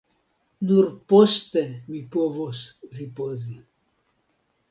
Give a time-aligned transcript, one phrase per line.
[0.69, 2.63] Nur poste mi povos
[3.01, 3.59] ripozi.